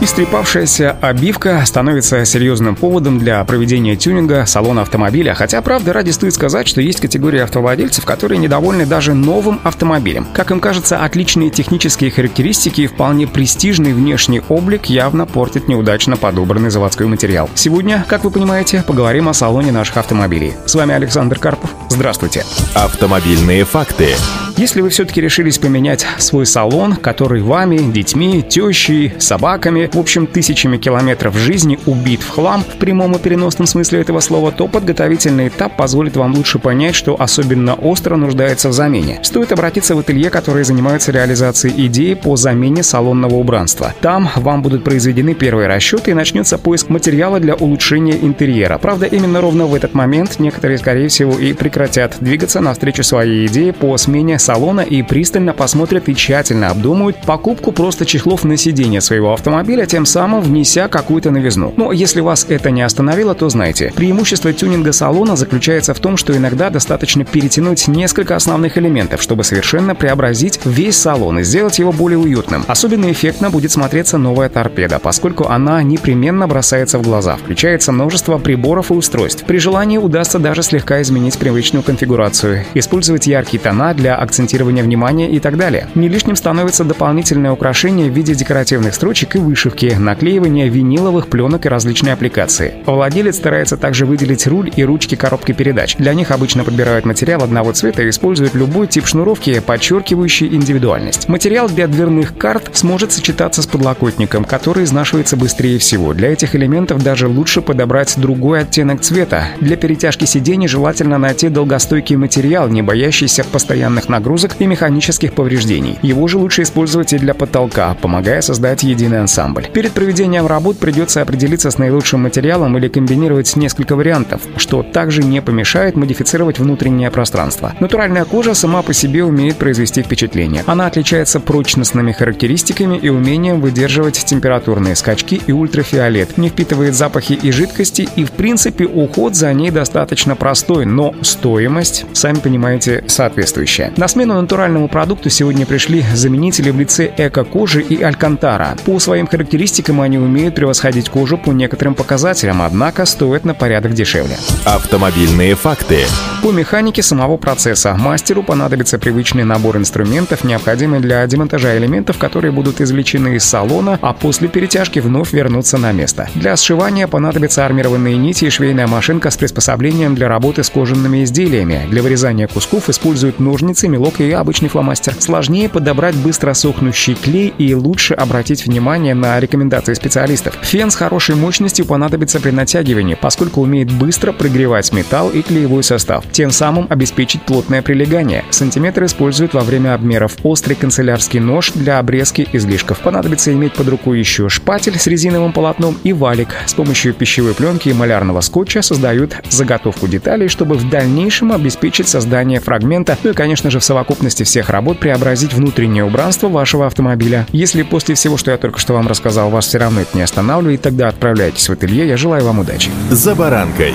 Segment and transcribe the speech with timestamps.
[0.00, 6.68] Истрепавшаяся обивка становится серьезным поводом для проведения тюнинга салона автомобиля, хотя, правда, ради стоит сказать,
[6.68, 10.26] что есть категория автовладельцев, которые недовольны даже новым автомобилем.
[10.32, 16.70] Как им кажется, отличные технические характеристики и вполне престижный внешний облик явно портит неудачно подобранный
[16.70, 17.50] заводской материал.
[17.56, 20.54] Сегодня, как вы понимаете, поговорим о салоне наших автомобилей.
[20.64, 21.70] С вами Александр Карпов.
[21.88, 22.44] Здравствуйте.
[22.74, 24.14] Автомобильные факты.
[24.58, 30.78] Если вы все-таки решились поменять свой салон, который вами, детьми, тещей, собаками, в общем, тысячами
[30.78, 35.76] километров жизни убит в хлам в прямом и переносном смысле этого слова, то подготовительный этап
[35.76, 39.20] позволит вам лучше понять, что особенно остро нуждается в замене.
[39.22, 43.94] Стоит обратиться в ателье, которые занимаются реализацией идеи по замене салонного убранства.
[44.00, 48.78] Там вам будут произведены первые расчеты и начнется поиск материала для улучшения интерьера.
[48.78, 53.72] Правда, именно ровно в этот момент некоторые, скорее всего, и прекратят двигаться навстречу своей идее
[53.72, 59.34] по смене салона и пристально посмотрят и тщательно обдумают покупку просто чехлов на сиденье своего
[59.34, 61.74] автомобиля, тем самым внеся какую-то новизну.
[61.76, 66.34] Но если вас это не остановило, то знайте, преимущество тюнинга салона заключается в том, что
[66.34, 72.18] иногда достаточно перетянуть несколько основных элементов, чтобы совершенно преобразить весь салон и сделать его более
[72.18, 72.64] уютным.
[72.68, 77.36] Особенно эффектно будет смотреться новая торпеда, поскольку она непременно бросается в глаза.
[77.36, 79.44] Включается множество приборов и устройств.
[79.44, 85.28] При желании удастся даже слегка изменить привычную конфигурацию, использовать яркие тона для акцентирования акцентирования внимания
[85.28, 85.88] и так далее.
[85.96, 91.68] Не лишним становится дополнительное украшение в виде декоративных строчек и вышивки, наклеивание виниловых пленок и
[91.68, 92.74] различные аппликации.
[92.86, 95.96] Владелец старается также выделить руль и ручки коробки передач.
[95.96, 101.28] Для них обычно подбирают материал одного цвета и используют любой тип шнуровки, подчеркивающий индивидуальность.
[101.28, 106.14] Материал для дверных карт сможет сочетаться с подлокотником, который изнашивается быстрее всего.
[106.14, 109.48] Для этих элементов даже лучше подобрать другой оттенок цвета.
[109.60, 115.98] Для перетяжки сидений желательно найти долгостойкий материал, не боящийся постоянных нагрузок нагрузок и механических повреждений.
[116.02, 119.68] Его же лучше использовать и для потолка, помогая создать единый ансамбль.
[119.72, 125.40] Перед проведением работ придется определиться с наилучшим материалом или комбинировать несколько вариантов, что также не
[125.40, 127.72] помешает модифицировать внутреннее пространство.
[127.80, 130.62] Натуральная кожа сама по себе умеет произвести впечатление.
[130.66, 137.50] Она отличается прочностными характеристиками и умением выдерживать температурные скачки и ультрафиолет, не впитывает запахи и
[137.50, 143.90] жидкости и в принципе уход за ней достаточно простой, но стоимость, сами понимаете, соответствующая.
[143.96, 148.76] На смену натуральному продукту сегодня пришли заменители в лице эко-кожи и алькантара.
[148.84, 154.36] По своим характеристикам они умеют превосходить кожу по некоторым показателям, однако стоят на порядок дешевле.
[154.64, 155.98] Автомобильные факты.
[156.42, 162.80] По механике самого процесса мастеру понадобится привычный набор инструментов, необходимый для демонтажа элементов, которые будут
[162.80, 166.28] извлечены из салона, а после перетяжки вновь вернутся на место.
[166.34, 171.86] Для сшивания понадобятся армированные нити и швейная машинка с приспособлением для работы с кожаными изделиями.
[171.88, 175.14] Для вырезания кусков используют ножницы, мелок мелок и обычный фломастер.
[175.18, 180.56] Сложнее подобрать быстро сохнущий клей и лучше обратить внимание на рекомендации специалистов.
[180.62, 186.24] Фен с хорошей мощностью понадобится при натягивании, поскольку умеет быстро прогревать металл и клеевой состав,
[186.32, 188.44] тем самым обеспечить плотное прилегание.
[188.50, 190.36] Сантиметр используют во время обмеров.
[190.42, 193.00] Острый канцелярский нож для обрезки излишков.
[193.00, 196.48] Понадобится иметь под рукой еще шпатель с резиновым полотном и валик.
[196.66, 202.60] С помощью пищевой пленки и малярного скотча создают заготовку деталей, чтобы в дальнейшем обеспечить создание
[202.60, 207.46] фрагмента, ну и, конечно же, в совокупности всех работ преобразить внутреннее убранство вашего автомобиля.
[207.52, 210.82] Если после всего, что я только что вам рассказал, вас все равно это не останавливает,
[210.82, 212.06] тогда отправляйтесь в ателье.
[212.06, 212.90] Я желаю вам удачи.
[213.10, 213.94] За баранкой.